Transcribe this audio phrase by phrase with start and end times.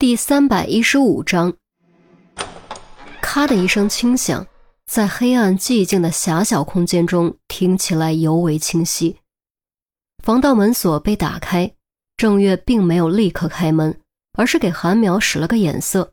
[0.00, 1.54] 第三百一十五章，
[3.20, 4.46] 咔的一声轻响，
[4.86, 9.16] 在黑暗寂静的狭小空间中听起来尤为清晰。
[10.22, 11.74] 防盗门锁被打开，
[12.16, 13.98] 郑月并没有立刻开门，
[14.34, 16.12] 而是给韩淼使了个眼色。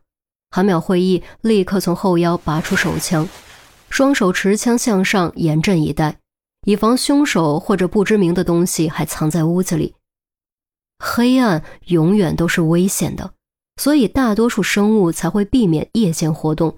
[0.50, 3.30] 韩淼会意，立刻从后腰拔出手枪，
[3.92, 6.18] 双手持枪向上，严阵以待，
[6.66, 9.94] 以防凶手或者不知名的东西还藏在屋子里。
[10.98, 13.35] 黑暗永远都是危险的。
[13.78, 16.78] 所以，大多数生物才会避免夜间活动。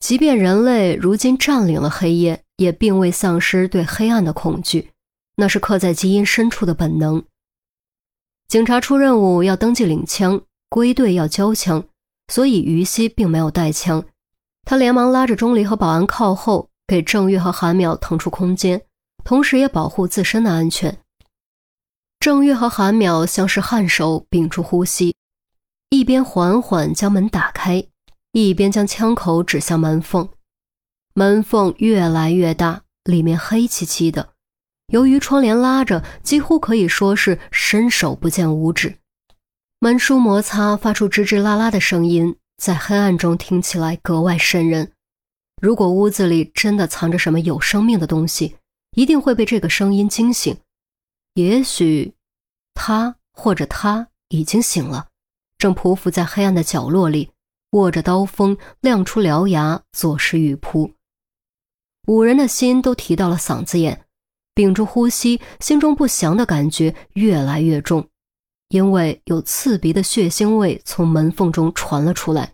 [0.00, 4.90] 即便人类如今占领了黑夜，也并未丧失对黑暗的恐惧，
[5.36, 7.24] 那是刻在基因深处的本能。
[8.48, 11.84] 警察出任务要登记领枪，归队要交枪，
[12.32, 14.04] 所以于西并没有带枪。
[14.64, 18.82] 他连忙拉着钟离和保安靠后，给郑月和韩淼腾出空间，
[19.24, 20.98] 同时也保护自身的安全。
[22.20, 25.14] 郑月和韩淼像是颔首，屏住呼吸。
[25.90, 27.86] 一边缓缓将门打开，
[28.32, 30.28] 一边将枪口指向门缝。
[31.14, 34.30] 门缝越来越大，里面黑漆漆的。
[34.88, 38.98] 由于窗帘拉着，几乎可以说是伸手不见五指。
[39.78, 44.92] 门书摩擦发出吱吱啦啦的声音，在黑暗中听起来格外瘆人。
[45.60, 48.56] 如果屋子里真的藏着什么有生命的东西，
[48.92, 50.56] 一定会被这个声音惊醒。
[51.34, 52.14] 也许，
[52.74, 55.08] 他或者他已经醒了。
[55.66, 57.32] 正匍匐在黑暗的角落里，
[57.72, 60.92] 握着刀锋，亮出獠牙，作势欲扑。
[62.06, 64.04] 五人的心都提到了嗓子眼，
[64.54, 68.06] 屏住呼吸，心中不祥的感觉越来越重，
[68.68, 72.52] 因为有刺鼻的血腥味从门缝中传了出来。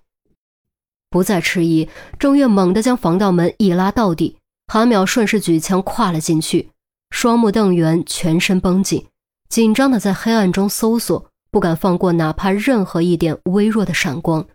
[1.10, 1.86] 不再迟疑，
[2.18, 4.38] 郑月猛地将防盗门一拉到底，
[4.68, 6.70] 韩淼顺势举枪跨了进去，
[7.10, 9.06] 双目瞪圆，全身绷紧，
[9.50, 11.30] 紧张的在黑暗中搜索。
[11.52, 14.48] 不敢放过哪怕任何一点微弱的闪光。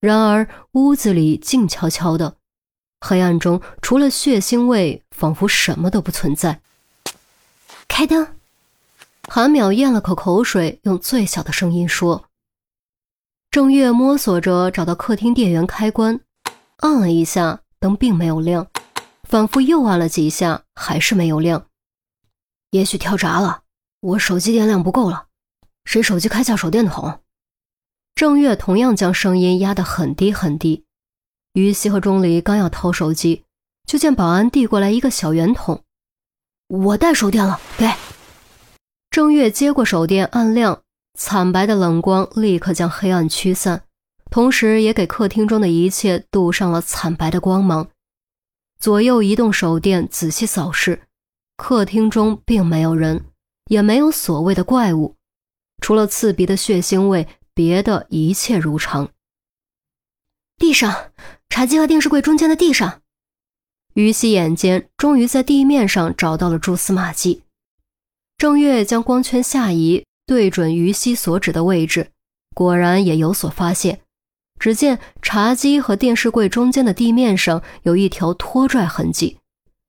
[0.00, 2.36] 然而屋子里静悄悄的，
[3.00, 6.60] 黑暗中除了血腥味，仿佛什么都不存在。
[7.86, 8.26] 开灯。
[9.30, 12.24] 韩淼咽了口口水，用最小的声音说
[13.52, 16.18] ：“郑月摸索着找到客厅电源开关，
[16.78, 18.68] 按了一下，灯并没有亮，
[19.24, 21.66] 反复又按了几下，还是没有亮。
[22.70, 23.64] 也许跳闸了，
[24.00, 25.26] 我手机电量不够了。”
[25.88, 27.20] 谁手机开下手电筒？
[28.14, 30.84] 郑月同样将声音压得很低很低。
[31.54, 33.46] 于西和钟离刚要掏手机，
[33.86, 35.82] 就见保安递过来一个小圆筒。
[36.66, 37.90] 我带手电了，给。
[39.10, 40.82] 郑月接过手电，按亮，
[41.18, 43.84] 惨白的冷光立刻将黑暗驱散，
[44.30, 47.88] 同时也给客厅中的一切镀上了惨白的光芒。
[48.78, 51.04] 左右移动手电，仔细扫视，
[51.56, 53.24] 客厅中并没有人，
[53.70, 55.14] 也没有所谓的怪物。
[55.80, 59.10] 除了刺鼻的血腥味，别的一切如常。
[60.56, 61.12] 地上，
[61.48, 63.00] 茶几和电视柜中间的地上，
[63.94, 67.42] 于西眼尖，终于在地面上找到了蛛丝马迹。
[68.36, 72.10] 郑月将光圈下移，对准于西所指的位置，
[72.54, 74.00] 果然也有所发现。
[74.58, 79.38] 只见茶几和电视柜中间的地面上有一条拖拽痕迹，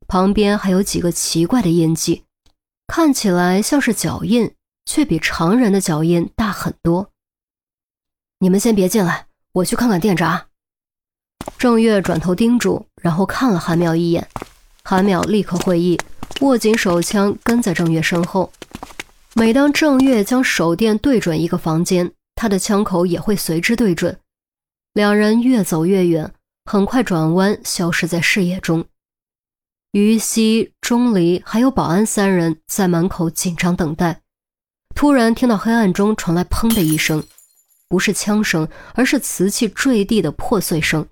[0.08, 2.24] 旁边还有几个奇怪的印记，
[2.88, 4.52] 看起来像是脚印。
[4.90, 7.12] 却比常人的脚印大很多。
[8.40, 10.48] 你们先别进来，我去看看电闸。
[11.60, 14.28] 郑月转头叮嘱，然后看了韩淼一眼。
[14.84, 15.96] 韩淼立刻会意，
[16.42, 18.52] 握紧手枪，跟在郑月身后。
[19.36, 24.20] 每当郑月将手电对准一个房间，他的枪口也会随之对准。
[24.94, 26.34] 两人越走越远，
[26.66, 28.86] 很快转弯，消失在视野中。
[29.92, 34.22] 于西、钟离还有保安三人在门口紧张等待。
[35.00, 37.24] 突然听到黑暗中传来“砰”的一声，
[37.88, 41.08] 不是枪声，而是瓷器坠地的破碎声。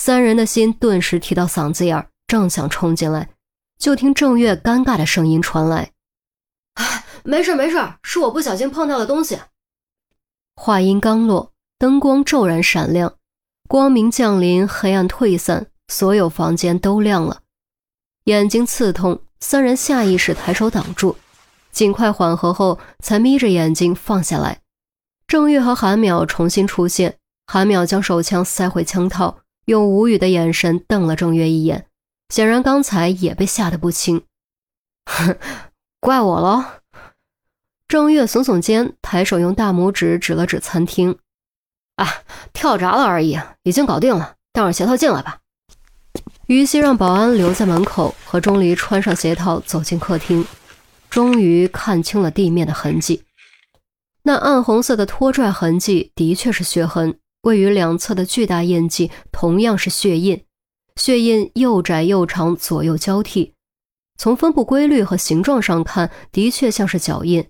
[0.00, 3.30] 三人的心顿时提到嗓子眼儿，正想冲进来，
[3.78, 5.92] 就听郑月尴尬的声音传来
[6.74, 9.38] ：“哎，没事没事，是我不小心碰到了东西。”
[10.60, 13.14] 话音刚落，灯光骤然闪亮，
[13.68, 17.42] 光明降临，黑暗退散，所有房间都亮了。
[18.24, 21.16] 眼睛刺痛，三人下意识抬手挡住。
[21.78, 24.62] 尽快缓和后，才眯着眼睛放下来。
[25.28, 31.86] 郑月和韩淼重新出现，韩淼将手枪塞回枪套，用无语的眼神瞪了郑月一眼，
[32.30, 34.24] 显然刚才也被吓得不轻。
[35.06, 35.36] 哼，
[36.02, 36.64] 怪我喽。
[37.86, 41.16] 郑月耸耸肩，抬手用大拇指指了指餐厅
[41.94, 42.22] ：“啊，
[42.52, 44.34] 跳闸了而已，已经搞定了。
[44.52, 45.38] 带上鞋套进来吧。”
[46.48, 50.44] 于西让保安留在门口，和钟离穿上鞋套走进客厅。
[51.10, 53.24] 终于看清了地面的痕迹，
[54.22, 60.44] 那暗红色的拖拽痕迹的确是血痕，位于两侧的巨大印记同样是血印，
[60.96, 63.54] 血印又窄又长，左右交替。
[64.16, 67.48] 从分布规律和形状上看，的确像是脚印。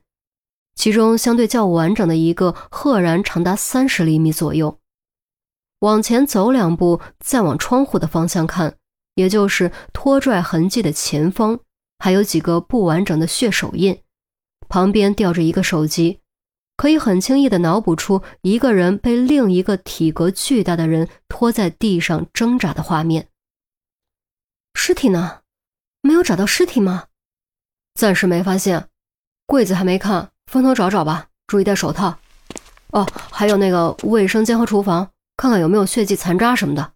[0.74, 4.78] 其中相对较完整的一个，赫然长达三十厘米左右。
[5.80, 8.76] 往前走两步，再往窗户的方向看，
[9.14, 11.58] 也就是拖拽痕迹的前方，
[11.98, 14.02] 还有几个不完整的血手印，
[14.68, 16.20] 旁边吊着一个手机，
[16.76, 23.28] 可以很轻易地脑补出一个人被另一个体格巨大的人拖在地上挣扎的画面。
[24.74, 25.40] 尸体呢？
[26.00, 27.06] 没有找到尸体吗？
[27.94, 28.88] 暂时没发现，
[29.46, 30.30] 柜子还没看。
[30.46, 32.18] 分头找找吧，注意戴手套。
[32.92, 36.94] 哦，还有那个卫生间和厨房，看看有没有血迹残渣什么的。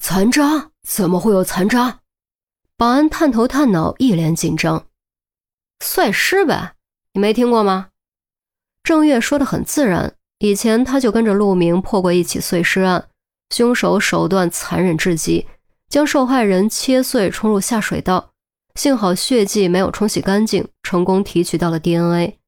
[0.00, 0.70] 残渣？
[0.86, 2.00] 怎么会有残渣？
[2.78, 4.86] 保安探头探脑，一脸紧张。
[5.80, 6.74] 碎尸呗，
[7.14, 7.88] 你没听过吗？
[8.82, 13.08] 郑月说的很自然，以前他就跟着陆明破过一起碎尸案，
[13.48, 15.46] 凶手手段残忍至极，
[15.88, 18.32] 将受害人切碎冲入下水道，
[18.74, 22.38] 幸好血迹没有冲洗干净，成功提取到了 DNA。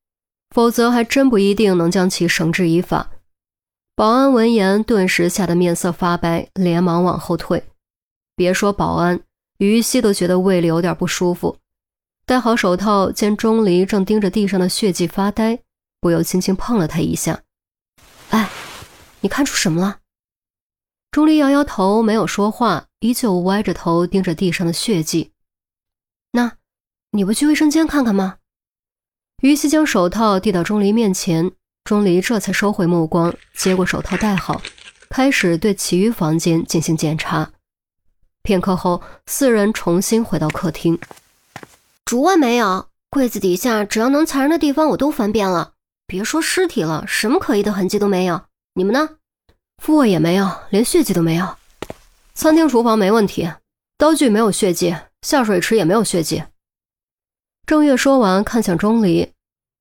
[0.54, 3.10] 否则还真不一定能将其绳之以法。
[3.96, 7.64] 保安闻言，顿时吓得面色发白，连忙往后退。
[8.36, 9.20] 别说保安，
[9.58, 11.58] 于西都觉得胃里有点不舒服。
[12.24, 15.60] 戴好手套，见钟离正盯着地上的血迹发呆，
[16.00, 17.42] 不由轻轻碰了他一下。
[18.30, 18.48] “哎，
[19.20, 19.98] 你看出什么了？”
[21.10, 25.32] 钟离摇摇头，没有说话，依旧歪着头盯着地上的血迹。
[26.32, 26.52] “那，
[27.12, 28.36] 你不去卫生间看看吗？”
[29.42, 31.50] 于西将手套递到钟离面前，
[31.84, 34.60] 钟离这才收回目光，接过手套戴好，
[35.08, 37.50] 开始对其余房间进行检查。
[38.48, 40.98] 片刻后，四人重新回到客厅。
[42.06, 45.74] 主卧没有，柜子底下只要能藏人的地方我都翻遍了，
[46.06, 48.40] 别说尸体了，什么可疑的痕迹都没有。
[48.72, 49.16] 你们呢？
[49.82, 51.58] 副卧也没有，连血迹都没有。
[52.32, 53.52] 餐厅、厨房没问题，
[53.98, 56.42] 刀具没有血迹，下水池也没有血迹。
[57.66, 59.30] 郑月说完，看向钟离，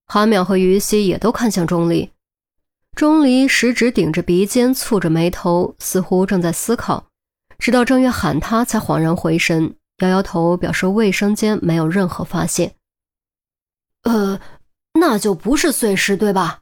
[0.07, 2.11] 韩淼和于西也都看向钟离。
[2.97, 7.05] 钟离食指顶着鼻尖，蹙着眉头，似乎正在思考。
[7.59, 12.75] 直到郑月喊他，才恍然回神，摇摇头，表示卫生间没有任何发现。
[14.03, 14.39] 呃，
[14.93, 16.61] 那就不是碎尸，对吧？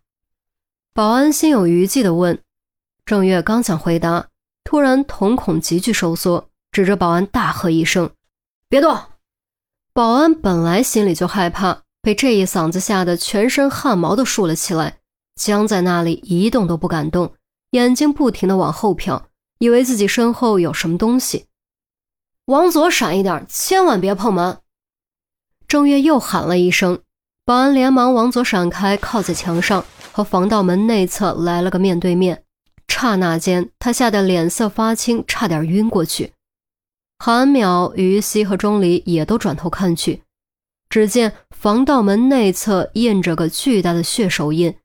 [0.94, 2.40] 保安心有余悸地问。
[3.06, 4.30] 郑月刚想回答，
[4.64, 8.10] 突然瞳孔急剧收缩，指着保安大喝一声
[8.68, 8.98] ：“别动！”
[9.94, 14.98] 保安本来心里就害怕，被这一嗓子吓得全身汗毛都竖了起来，
[15.36, 17.34] 僵在那里一动都不敢动，
[17.72, 19.22] 眼睛不停地往后瞟，
[19.60, 21.46] 以为自己身后有什么东西。
[22.46, 24.60] 往左闪一点，千万别碰门！
[25.68, 27.02] 郑月又喊了一声，
[27.44, 32.44] 保安连忙往左闪开，靠在墙上，和防盗门内侧来了个面对面。
[32.88, 36.34] 刹那间，他吓得脸色发青，差点晕过去。
[37.18, 40.22] 韩淼、于西和钟离也都转头看去，
[40.88, 44.76] 只见防盗门内侧印着个巨大的血手印，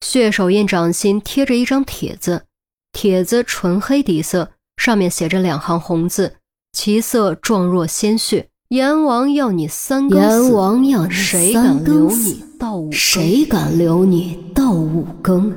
[0.00, 2.46] 血手印掌心贴着一张帖子，
[2.94, 6.36] 帖子纯黑底色，上面写着两行红字，
[6.72, 8.48] 其色状若鲜血。
[8.68, 12.90] 阎王要你三更阎王要你谁敢留你到五？
[12.90, 15.52] 谁敢留你到五更？